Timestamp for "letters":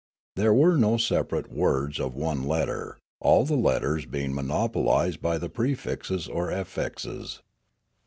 3.53-4.07